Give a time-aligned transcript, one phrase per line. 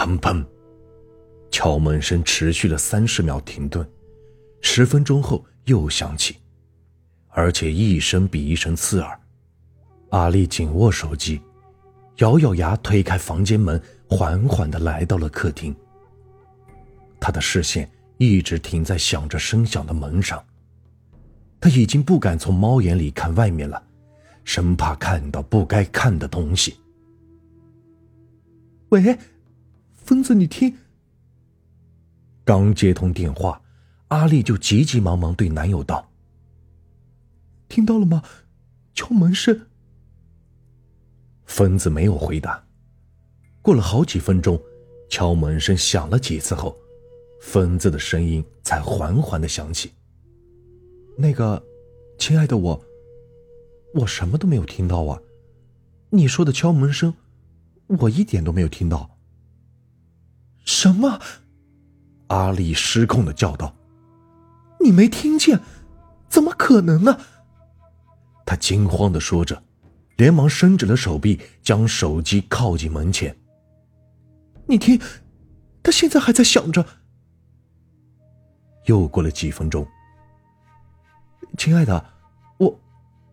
[0.00, 0.42] 砰砰，
[1.50, 3.86] 敲门声持续了三十秒，停顿。
[4.62, 6.36] 十分钟后又响起，
[7.28, 9.20] 而且一声比一声刺耳。
[10.08, 11.38] 阿丽紧握手机，
[12.16, 13.78] 咬咬牙推开房间门，
[14.08, 15.76] 缓缓的来到了客厅。
[17.20, 17.86] 他的视线
[18.16, 20.42] 一直停在响着声响的门上，
[21.60, 23.82] 他已经不敢从猫眼里看外面了，
[24.44, 26.76] 生怕看到不该看的东西。
[28.88, 29.18] 喂，
[30.10, 30.76] 疯子，你听。
[32.44, 33.62] 刚接通电话。
[34.08, 36.10] 阿丽就急急忙忙对男友道
[37.70, 38.20] ：“听到了吗？
[38.92, 39.68] 敲门声。”
[41.46, 42.66] 疯子没有回答。
[43.62, 44.60] 过了好几分钟，
[45.08, 46.76] 敲门声响了几次后，
[47.40, 49.92] 疯子的声音才缓缓的响起。
[51.16, 51.64] “那个，
[52.18, 52.84] 亲爱的我，
[53.94, 55.22] 我什么都没有听到啊！
[56.10, 57.14] 你说的敲门声，
[57.86, 59.16] 我一点都没有听到。
[60.70, 61.20] ”“什么？”
[62.28, 63.74] 阿丽失控的叫道。
[64.78, 65.60] 你没听见？
[66.28, 67.18] 怎么可能呢？
[68.46, 69.60] 他惊慌的说着，
[70.16, 73.36] 连忙伸直了手臂，将手机靠近门前。
[74.66, 74.98] 你听，
[75.82, 76.86] 他现在还在响着。
[78.86, 79.86] 又过了几分钟，
[81.58, 82.04] 亲爱的，
[82.58, 82.80] 我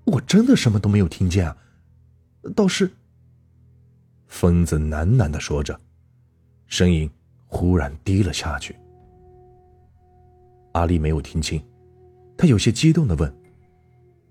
[0.06, 1.56] 我真的什么都没有听见啊，
[2.56, 2.92] 倒是……
[4.28, 5.80] 疯子喃喃的说着，
[6.68, 7.10] 声音
[7.48, 8.76] 忽然低了下去。
[10.74, 11.64] 阿丽没有听清，
[12.38, 13.34] 他有些激动的问：“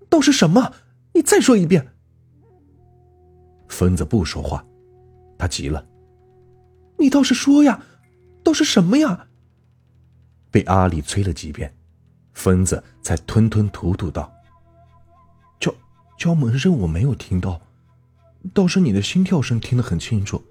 [0.09, 0.73] 倒是什么？
[1.13, 1.85] 你再说一遍。”
[3.67, 4.65] 疯子不说话，
[5.37, 5.85] 他急了
[6.97, 7.83] ：“你倒是说呀，
[8.43, 9.27] 倒是什么呀？”
[10.49, 11.75] 被阿丽催了几遍，
[12.33, 14.31] 疯子才吞吞吐吐道
[15.59, 15.73] ：“敲
[16.17, 17.59] 敲门声我没有听到，
[18.53, 20.41] 倒是你的心跳声听得很清楚。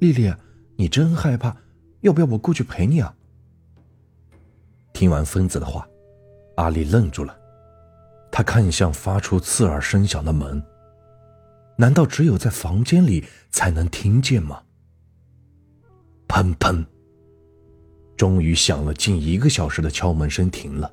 [0.00, 0.32] 丽丽，
[0.80, 1.56] 你真害怕，
[2.02, 3.12] 要不要我过去陪你啊？”
[4.94, 5.88] 听完疯子的话，
[6.54, 7.36] 阿丽愣住了，
[8.30, 10.62] 她看向发出刺耳声响的门。
[11.76, 14.62] 难道只有在房间里才能听见吗？
[16.28, 16.86] 砰砰！
[18.16, 20.92] 终于响了近一个小时的敲门声停了，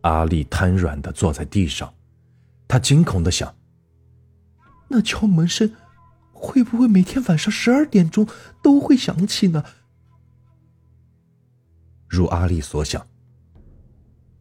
[0.00, 1.94] 阿丽瘫软的坐在地上，
[2.66, 3.54] 她惊恐的想：
[4.88, 5.72] 那敲门声
[6.40, 8.26] 会不会每天晚上十二点钟
[8.62, 9.62] 都会响起呢？
[12.08, 13.06] 如阿丽所想，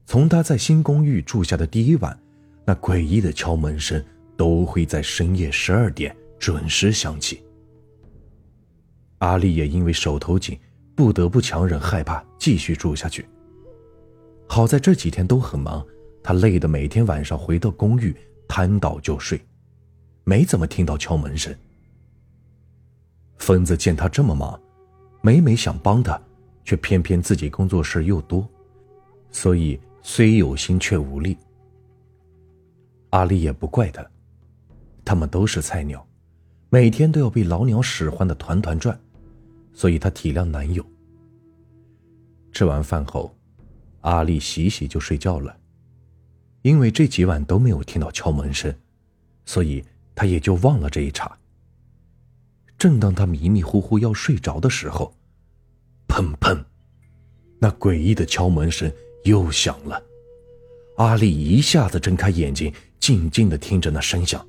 [0.05, 2.17] 从她在新公寓住下的第一晚，
[2.65, 4.03] 那诡异的敲门声
[4.37, 7.43] 都会在深夜十二点准时响起。
[9.19, 10.57] 阿丽也因为手头紧，
[10.95, 13.27] 不得不强忍害怕继续住下去。
[14.47, 15.85] 好在这几天都很忙，
[16.23, 18.15] 她累得每天晚上回到公寓
[18.47, 19.39] 瘫倒就睡，
[20.23, 21.53] 没怎么听到敲门声。
[23.39, 24.59] 疯子见他这么忙，
[25.21, 26.21] 每每想帮他。
[26.65, 28.47] 却偏偏自己工作事又多，
[29.31, 31.35] 所以虽有心却无力。
[33.09, 34.05] 阿丽也不怪他，
[35.03, 36.05] 他们都是菜鸟，
[36.69, 38.95] 每天都要被老鸟使唤的团团转，
[39.73, 40.85] 所以她体谅男友。
[42.51, 43.35] 吃完饭后，
[44.01, 45.57] 阿丽洗洗就睡觉了，
[46.61, 48.71] 因为这几晚都没有听到敲门声，
[49.43, 49.83] 所以
[50.13, 51.35] 她也就忘了这一茬。
[52.79, 55.13] 正当他迷迷糊糊要睡着的时候。
[56.07, 56.57] 砰砰，
[57.59, 58.91] 那诡异的敲门声
[59.25, 60.01] 又响了。
[60.97, 64.43] 阿丽一下子睁开眼睛，静静的听着那声响。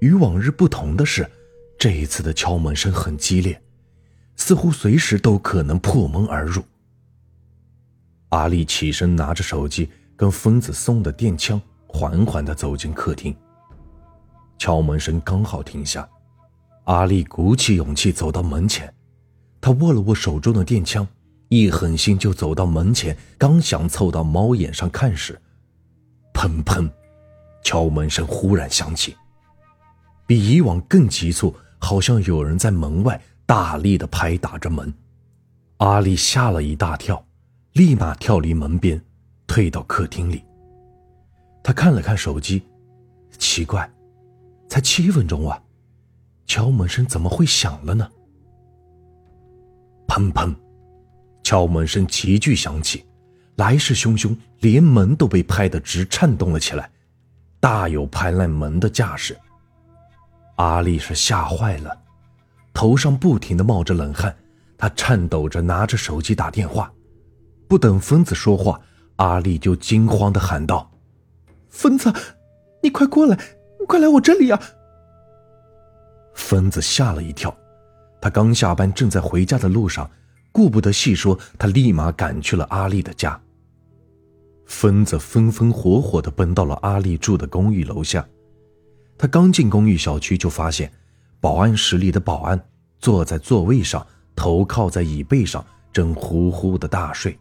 [0.00, 1.28] 与往日不同的是，
[1.76, 3.60] 这一次的敲门声很激烈，
[4.36, 6.62] 似乎随时都可能破门而入。
[8.28, 13.34] 阿丽起身，拿着手机跟疯子送的电枪，缓缓的走进客厅。
[14.56, 16.08] 敲门声刚好停下，
[16.84, 18.92] 阿丽鼓起勇气走到门前。
[19.60, 21.06] 他握了握手中的电枪，
[21.48, 25.40] 一狠心就走到门前，刚想凑到猫眼上看时，
[26.34, 26.90] 砰砰，
[27.62, 29.16] 敲门声忽然响起，
[30.26, 34.92] 比以往更急促，好像有人在门外大力的拍打着门。
[35.78, 37.26] 阿丽吓了一大跳，
[37.72, 39.02] 立马跳离门边，
[39.46, 40.44] 退到客厅里。
[41.62, 42.62] 他看了看手机，
[43.38, 43.90] 奇怪，
[44.68, 45.58] 才七分钟啊，
[46.46, 48.08] 敲门声怎么会响了呢？
[50.06, 50.54] 砰砰，
[51.42, 53.04] 敲门声急剧响起，
[53.56, 56.90] 来势汹汹，连门都被拍得直颤动了起来，
[57.58, 59.36] 大有拍烂门的架势。
[60.56, 61.96] 阿丽是吓坏了，
[62.72, 64.36] 头上不停的冒着冷汗，
[64.78, 66.92] 她颤抖着拿着手机打电话，
[67.66, 68.80] 不等疯子说话，
[69.16, 70.88] 阿丽就惊慌的喊道
[71.70, 72.12] ：“疯子，
[72.82, 73.36] 你快过来，
[73.88, 74.62] 快来我这里啊！”
[76.54, 77.52] 疯子吓了一跳。
[78.20, 80.08] 他刚下班，正在回家的路上，
[80.52, 83.38] 顾不得细说，他立马赶去了阿丽的家。
[84.64, 88.24] 疯子风风火火地奔到了阿丽住的公寓楼下。
[89.18, 90.92] 他刚进公寓小区，就发现
[91.40, 92.64] 保安室里的保安
[93.00, 94.06] 坐在座位上，
[94.36, 97.36] 头靠在椅背上，正呼呼的大睡。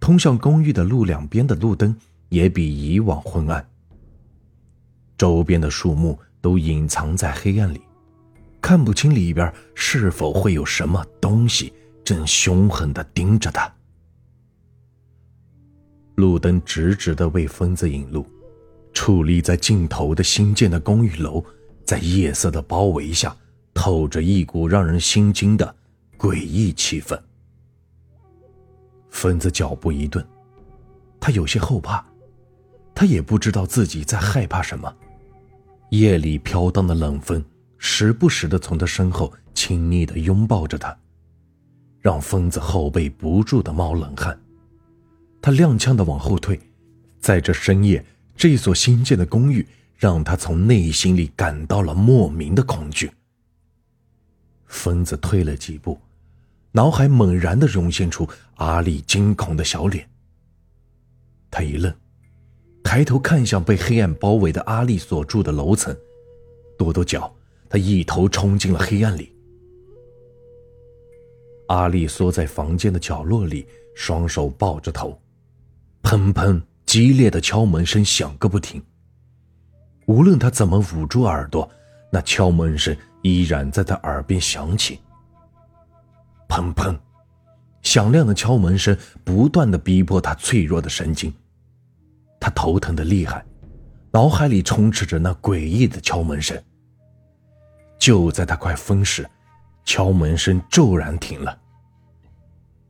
[0.00, 1.96] 通向公寓的路两边的路灯
[2.30, 3.64] 也比以往昏暗，
[5.16, 7.80] 周边的树木都隐藏在黑暗里，
[8.60, 11.72] 看不清里边是否会有什么东西
[12.04, 13.68] 正凶狠地盯着他。
[16.14, 18.24] 路灯直直的为疯子引路，
[18.94, 21.44] 矗立在尽头的新建的公寓楼，
[21.84, 23.36] 在夜色的包围下，
[23.74, 25.74] 透着一股让人心惊的
[26.16, 27.20] 诡异气氛。
[29.10, 30.24] 疯子脚步一顿，
[31.18, 32.06] 他有些后怕，
[32.94, 34.96] 他也不知道自己在害怕什么。
[35.90, 37.44] 夜里飘荡的冷风，
[37.78, 40.96] 时不时的从他身后亲昵的拥抱着他，
[42.00, 44.38] 让疯子后背不住的冒冷汗。
[45.40, 46.60] 他踉跄的往后退，
[47.20, 48.04] 在这深夜，
[48.36, 49.64] 这所新建的公寓
[49.96, 53.10] 让他从内心里感到了莫名的恐惧。
[54.66, 56.00] 疯子退了几步，
[56.72, 60.08] 脑海猛然的涌现出阿丽惊恐的小脸。
[61.48, 61.94] 他一愣，
[62.86, 65.94] 抬头看向被黑暗包围的阿丽所住的楼层，
[66.78, 67.34] 跺跺脚，
[67.68, 69.34] 他一头冲进了黑暗里。
[71.66, 73.66] 阿丽缩在房间的角落里，
[73.96, 75.20] 双手抱着头。
[76.00, 76.62] 砰砰！
[76.86, 78.80] 激烈的敲门声响个不停。
[80.06, 81.68] 无论他怎么捂住耳朵，
[82.12, 85.00] 那敲门声依然在他耳边响起。
[86.48, 86.96] 砰砰！
[87.82, 91.34] 响亮的敲门声不断的逼迫他脆弱的神经。
[92.46, 93.44] 他头疼的厉害，
[94.12, 96.56] 脑海里充斥着那诡异的敲门声。
[97.98, 99.28] 就在他快疯时，
[99.84, 101.58] 敲门声骤然停了，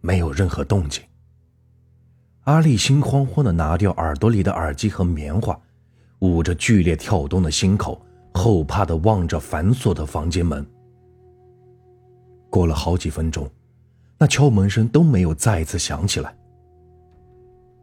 [0.03, 1.03] 没有任何动静。
[2.45, 5.59] 阿丽心慌慌的拿掉耳朵里的耳机和棉花，
[6.19, 7.99] 捂着剧烈跳动的心口，
[8.35, 10.67] 后怕的望着反锁的房间门。
[12.51, 13.51] 过了好几分钟，
[14.19, 16.37] 那敲门声都没有再次响起来。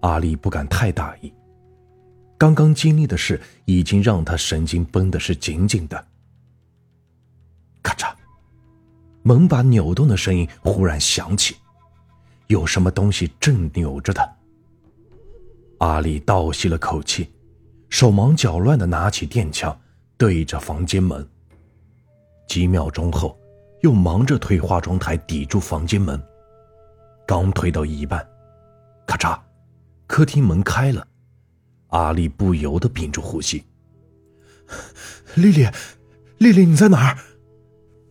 [0.01, 1.33] 阿丽不敢太大意，
[2.38, 6.07] 刚刚经历的事已经让他神经绷的是紧紧的。
[7.81, 8.13] 咔嚓，
[9.21, 11.56] 门把扭动的声音忽然响起，
[12.47, 14.30] 有什么东西正扭着他。
[15.80, 17.31] 阿丽倒吸了口气，
[17.89, 19.77] 手忙脚乱的拿起电枪，
[20.18, 21.25] 对着房间门。
[22.47, 23.38] 几秒钟后，
[23.81, 26.21] 又忙着推化妆台抵住房间门。
[27.25, 28.25] 刚推到一半，
[29.06, 29.39] 咔嚓，
[30.07, 31.07] 客厅门开了。
[31.93, 33.63] 阿丽不由得屏住呼吸。
[35.35, 35.67] 丽丽，
[36.39, 37.17] 丽丽，你在哪儿？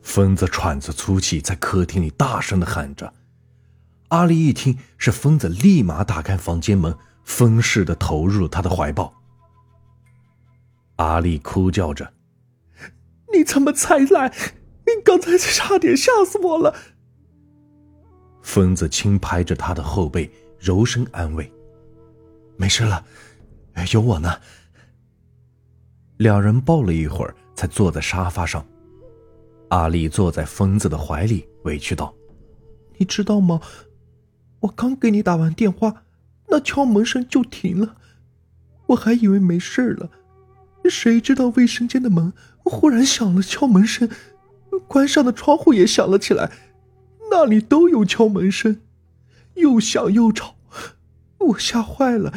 [0.02, 3.12] 疯子喘着粗气，在客厅里大声的喊着。
[4.08, 6.96] 阿丽一听是疯子，立马打开房间门。
[7.24, 9.14] 疯似的投入他的怀抱。
[10.96, 12.12] 阿丽哭叫着
[13.32, 14.34] ：“你怎么才来？
[14.86, 16.74] 你刚才差点吓死我了。”
[18.42, 21.50] 疯子轻拍着他的后背，柔声安慰
[22.58, 23.04] ：“没事了，
[23.92, 24.38] 有我呢。”
[26.18, 28.64] 两人抱了一会儿，才坐在沙发上。
[29.68, 32.14] 阿丽坐在疯子的怀里，委屈道
[32.98, 33.60] ：“你知道吗？
[34.60, 36.04] 我刚给你打完电话。”
[36.48, 37.96] 那敲门声就停了，
[38.88, 40.10] 我还以为没事了，
[40.84, 42.30] 谁知道卫生间的门
[42.62, 44.06] 忽然响了敲门声，
[44.86, 46.52] 关上的窗户也响了起来，
[47.30, 48.82] 那里都有敲门声，
[49.54, 50.56] 又响又吵，
[51.38, 52.34] 我吓坏了，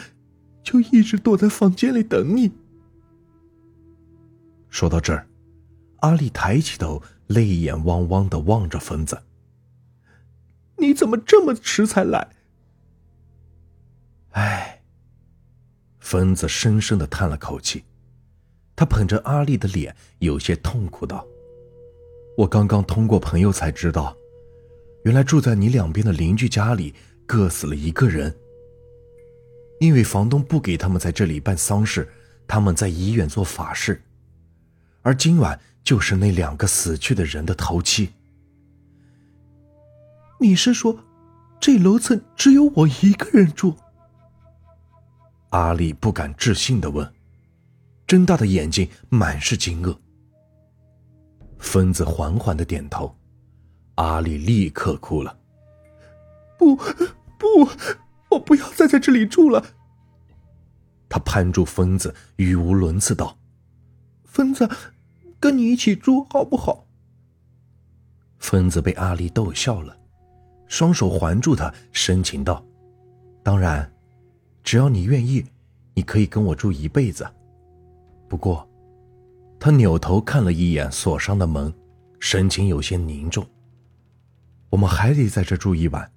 [0.65, 2.51] 就一直躲在房间里等你。
[4.69, 5.25] 说到这儿，
[5.99, 9.21] 阿丽抬起头，泪眼汪汪的望着疯子
[10.77, 12.27] ：“你怎么这么迟才来？”
[14.33, 14.81] 唉，
[15.99, 17.85] 疯子深深的叹了口气，
[18.75, 21.25] 他捧着阿丽的脸，有些痛苦道
[22.35, 24.17] ：“我刚刚通过朋友才知道，
[25.03, 26.93] 原来住在你两边的邻居家里
[27.25, 28.35] 各死了一个人。
[29.79, 32.07] 因为房东不给他们在这里办丧事，
[32.47, 34.01] 他们在医院做法事，
[35.01, 38.09] 而今晚就是那两个死去的人的头七。
[40.39, 40.99] 你是说，
[41.59, 43.75] 这楼层只有我一个人住？”
[45.51, 47.09] 阿丽不敢置信的问，
[48.05, 49.97] 睁大的眼睛满是惊愕。
[51.59, 53.15] 疯子缓缓的点头，
[53.95, 55.37] 阿丽立刻哭了。
[56.57, 57.69] 不，不，
[58.35, 59.65] 我不要再在这里住了。
[61.09, 63.37] 他攀住疯子，语无伦次道
[64.25, 64.69] ：“疯子，
[65.39, 66.85] 跟你一起住好不好？”
[68.39, 69.95] 疯子被阿丽逗笑了，
[70.67, 72.63] 双手环住他，深情道
[73.41, 73.91] ：“当然，
[74.63, 75.45] 只要你愿意，
[75.93, 77.27] 你可以跟我住一辈子。
[78.27, 78.67] 不过……”
[79.57, 81.73] 他扭头看了一眼锁上的门，
[82.19, 83.47] 神情有些凝重。
[84.69, 86.11] 我们还得在这住一晚，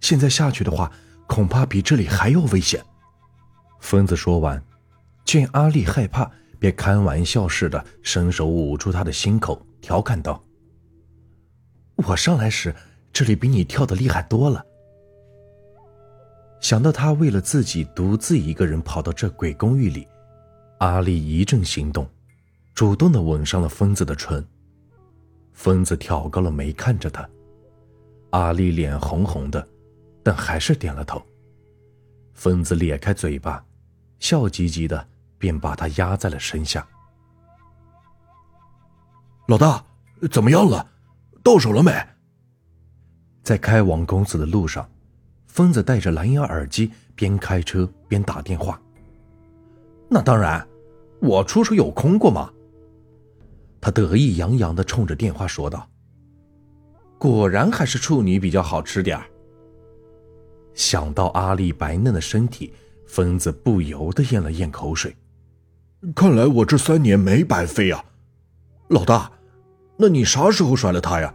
[0.00, 0.90] 现在下去的话，
[1.26, 2.82] 恐怕比这里还要危险。
[3.80, 4.62] 疯子说完，
[5.24, 10.42] 见阿丽害怕，便开玩笑似的伸手捂住她的心口，调侃道
[11.96, 12.74] ：“我上来时，
[13.12, 14.64] 这里比你跳的厉害多了。”
[16.58, 20.08] 想到他为了自己独自一个人跑到这鬼公寓里，
[20.78, 22.08] 阿丽一阵心动。
[22.74, 24.44] 主动的吻上了疯子的唇。
[25.52, 27.26] 疯子挑高了眉看着他，
[28.30, 29.66] 阿丽脸红红的，
[30.26, 31.24] 但还是点了头。
[32.34, 33.64] 疯子咧开嘴巴，
[34.18, 35.06] 笑唧唧的，
[35.38, 36.84] 便把他压在了身下。
[39.46, 39.84] 老大，
[40.32, 40.84] 怎么样了？
[41.44, 41.92] 到手了没？
[43.44, 44.90] 在开往公司的路上，
[45.46, 48.82] 疯子戴着蓝牙耳机，边开车边打电话。
[50.08, 50.66] 那当然，
[51.20, 52.52] 我出手有空过吗？
[53.80, 55.88] 他得意洋洋的冲着电话说道
[57.16, 59.16] ：“果然还是处女比较好吃点
[60.76, 62.72] 想到阿丽白嫩的身体，
[63.06, 65.16] 疯子不由得咽了咽口水。
[66.14, 68.04] 看来我这三年没白费啊！
[68.88, 69.32] 老大，
[69.96, 71.34] 那你啥时候甩了他呀？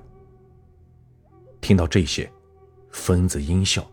[1.59, 2.31] 听到这些，
[2.91, 3.89] 疯子阴笑：“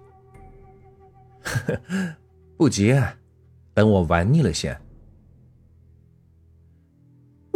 [1.42, 2.14] 呵呵，
[2.56, 2.94] 不急，
[3.74, 4.80] 等我玩腻了先。”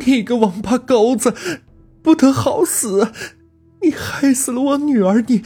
[0.04, 1.60] 你个王八羔子，
[2.02, 3.12] 不得好死！
[3.82, 5.22] 你害死了我女儿！
[5.28, 5.42] 你……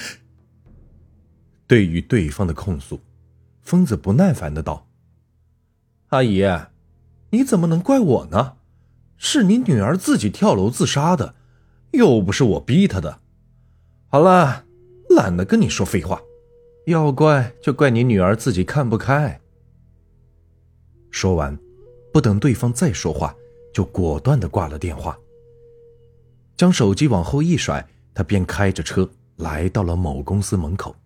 [1.67, 3.01] 对于对方的控诉，
[3.63, 4.87] 疯子不耐烦的道
[6.09, 6.45] ：“阿姨，
[7.31, 8.57] 你怎么能怪我呢？
[9.17, 11.35] 是你女儿自己跳楼自杀的，
[11.93, 13.21] 又不是我逼她的。
[14.09, 14.65] 好了，
[15.11, 16.21] 懒得跟你说废话，
[16.87, 19.41] 要怪就怪你女儿自己看不开。”
[21.11, 21.59] 说完，
[22.13, 23.35] 不等对方再说话。
[23.73, 25.19] 就果断的挂了电话，
[26.57, 29.07] 将手机往后一甩，他便开着车
[29.37, 30.97] 来到了某公司门口，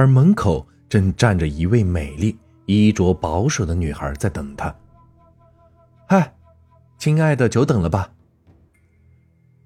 [0.00, 4.74] 而门口正站着一位美丽、衣着保守的女孩在等他。
[6.08, 6.34] 嗨，
[6.96, 8.10] 亲爱的，久等了吧？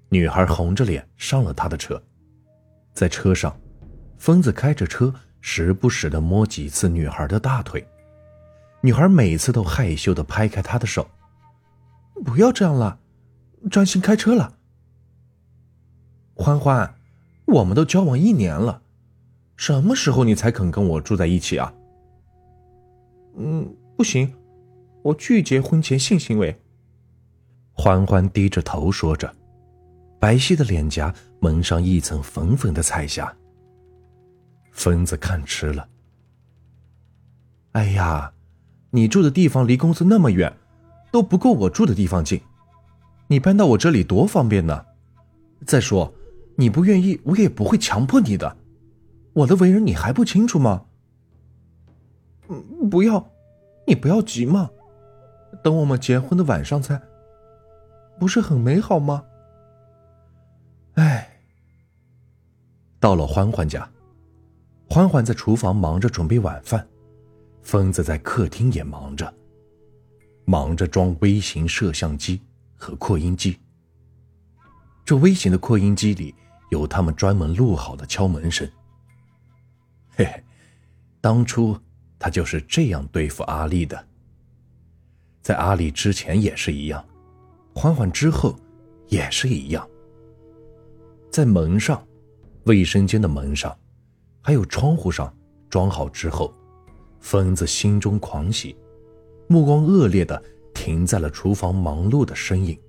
[0.09, 2.03] 女孩红着脸上了他的车，
[2.93, 3.57] 在车上，
[4.17, 7.87] 疯子开着车，时不时的摸几次女孩的大腿，
[8.81, 11.07] 女孩每次都害羞的拍开他的手。
[12.25, 12.99] 不要这样了，
[13.71, 14.57] 专心开车了。
[16.33, 16.93] 欢欢，
[17.45, 18.81] 我们都交往一年了，
[19.55, 21.73] 什么时候你才肯跟我住在一起啊？
[23.37, 24.33] 嗯，不行，
[25.01, 26.55] 我拒绝婚前性行为。
[27.73, 29.33] 欢欢低着头说着，
[30.19, 33.33] 白皙的脸颊蒙上一层粉粉的彩霞。
[34.71, 35.87] 疯子看痴了。
[37.73, 38.31] 哎呀，
[38.91, 40.51] 你住的地方离公司那么远。
[41.11, 42.41] 都不够我住的地方近，
[43.27, 44.85] 你搬到我这里多方便呢。
[45.65, 46.13] 再说，
[46.57, 48.57] 你不愿意，我也不会强迫你的。
[49.35, 50.85] 我的为人你还不清楚吗？
[52.47, 53.29] 嗯，不要，
[53.85, 54.69] 你不要急嘛。
[55.61, 57.01] 等我们结婚的晚上再，
[58.17, 59.25] 不是很美好吗？
[60.93, 61.41] 哎，
[62.97, 63.89] 到了欢欢家，
[64.89, 66.87] 欢欢在厨房忙着准备晚饭，
[67.61, 69.33] 疯子在客厅也忙着。
[70.45, 72.39] 忙着装微型摄像机
[72.77, 73.59] 和扩音机。
[75.03, 76.33] 这微型的扩音机里
[76.69, 78.65] 有他们专门录好的敲门声。
[80.17, 80.43] 嘿嘿，
[81.19, 81.77] 当初
[82.17, 84.07] 他就是这样对付阿丽的。
[85.41, 87.05] 在阿丽之前也是一样，
[87.73, 88.55] 缓缓之后
[89.07, 89.87] 也是一样。
[91.29, 92.01] 在门上、
[92.63, 93.77] 卫生间的门上，
[94.41, 95.31] 还有窗户上
[95.69, 96.53] 装好之后，
[97.19, 98.75] 疯子心中狂喜。
[99.47, 100.41] 目光恶劣的
[100.73, 102.79] 停在了厨房忙碌的身影。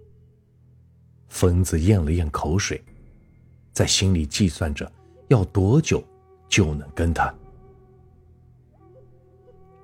[1.28, 2.82] 疯子咽了咽口水，
[3.72, 4.90] 在心里计算着
[5.28, 6.02] 要多久
[6.48, 7.32] 就能跟他。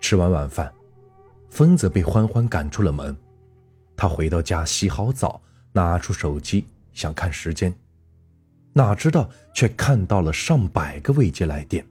[0.01, 0.73] 吃完晚饭，
[1.51, 3.17] 疯子被欢欢赶出了门。
[3.97, 5.41] 他回到家洗好澡，
[5.73, 7.75] 拿出手机想看时间，
[8.73, 11.87] 哪知道却看到了上百个未接来电。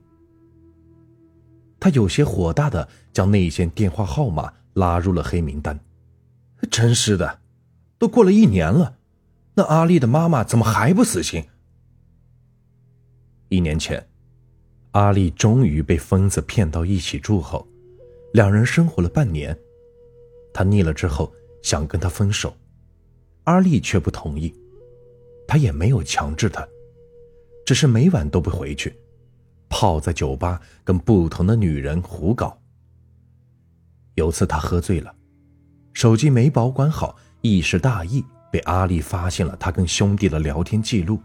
[1.80, 4.52] 他有些火大的将那些电话号码。
[4.74, 5.78] 拉入了黑名单，
[6.70, 7.40] 真是的，
[7.98, 8.96] 都过了一年了，
[9.52, 11.44] 那阿丽的妈妈怎么还不死心？
[13.50, 14.08] 一年前，
[14.92, 17.66] 阿丽终于被疯子骗到一起住后，
[18.34, 19.58] 两人生活了半年，
[20.52, 21.32] 他腻了之后
[21.62, 22.54] 想跟他分手，
[23.44, 24.54] 阿丽却不同意，
[25.48, 26.66] 他也没有强制他，
[27.64, 28.94] 只是每晚都不回去，
[29.70, 32.58] 泡在酒吧跟不同的女人胡搞。
[34.16, 35.14] 有次他喝醉了，
[35.94, 41.18] 手机没保管好，一时大意被阿丽发现了他跟兄弟的聊天记录，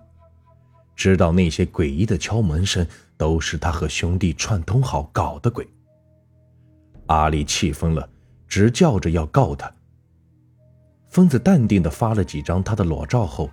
[0.98, 2.86] 知道那些诡异的敲门声
[3.16, 5.66] 都是他和兄弟串通好搞的鬼。
[7.06, 8.10] 阿丽气疯了，
[8.48, 9.72] 直叫着要告他。
[11.08, 13.50] 疯子淡定的发了几张他的裸照后，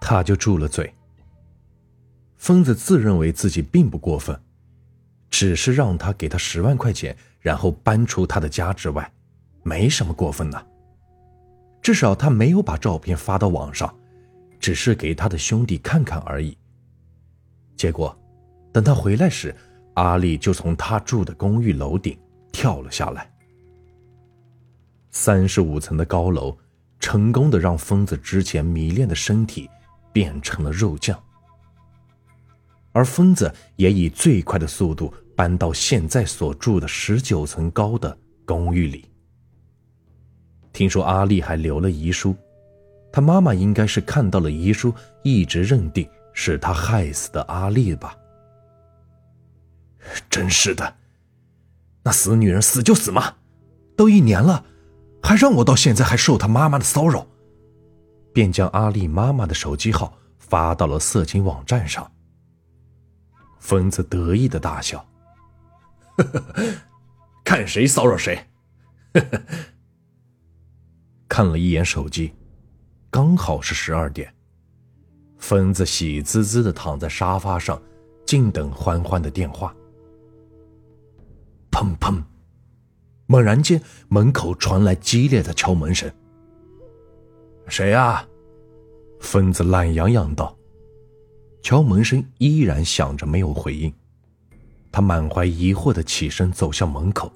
[0.00, 0.92] 他就住了嘴。
[2.38, 4.36] 疯子自认为自己并不过分，
[5.30, 9.12] 只是让他给他十万块钱，然后搬出他的家之外，
[9.62, 10.66] 没什么过分的。
[11.82, 13.94] 至少他没有把照片发到网上，
[14.62, 16.56] 只是给他的兄弟看看而已。
[17.76, 18.16] 结果，
[18.72, 19.54] 等他回来时，
[19.94, 22.16] 阿丽就从他住的公寓楼顶
[22.52, 23.30] 跳了下来。
[25.10, 26.56] 三十五层的高楼，
[27.00, 29.68] 成功的让疯子之前迷恋的身体
[30.12, 31.20] 变成了肉酱。
[32.92, 39.04] 而疯子也以最快的速度搬到现在所住的十九层高的公寓里。
[40.72, 42.36] 听说阿丽还留了遗书，
[43.12, 44.92] 他妈妈应该是看到了遗书，
[45.22, 48.16] 一直认定是他害死的阿丽吧。
[50.30, 50.96] 真是的，
[52.02, 53.34] 那死女人死就死嘛，
[53.96, 54.64] 都一年了，
[55.22, 57.26] 还让我到现在还受她妈妈的骚扰，
[58.32, 62.10] 便将阿丽妈妈的手机号发到了色情网站上。
[63.60, 65.06] 疯子得意的大笑
[67.44, 68.36] ：“看谁骚扰谁！”
[71.28, 72.34] 看了一眼手机，
[73.12, 74.32] 刚好是十二点。
[75.36, 77.80] 疯子喜滋滋的躺在沙发上，
[78.24, 79.76] 静等欢欢的电话。
[81.70, 82.22] 砰砰！
[83.26, 83.78] 猛然间，
[84.08, 86.10] 门口传来激烈的敲门声。
[87.68, 88.26] “谁呀？”
[89.20, 90.56] 疯子懒洋洋道。
[91.62, 93.92] 敲门声依然响着，没有回应。
[94.90, 97.30] 他满怀疑惑的起身走向门口，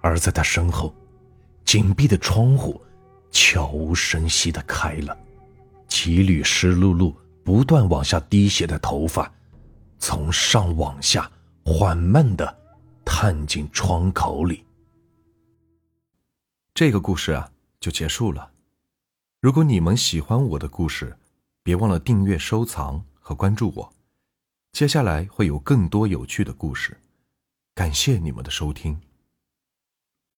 [0.00, 0.94] 而在他身后，
[1.66, 2.80] 紧闭的窗户
[3.30, 5.16] 悄无声息的开了，
[5.88, 7.14] 几缕湿漉漉、
[7.44, 9.32] 不断往下滴血的头发，
[9.98, 11.30] 从上往下
[11.64, 12.58] 缓慢的
[13.04, 14.64] 探进窗口里。
[16.74, 18.50] 这个故事啊，就结束了。
[19.40, 21.16] 如果你们喜欢我的故事，
[21.62, 23.04] 别忘了订阅、收藏。
[23.22, 23.92] 和关注我，
[24.72, 26.98] 接下来会有更多有趣的故事，
[27.76, 29.00] 感谢你们的收听。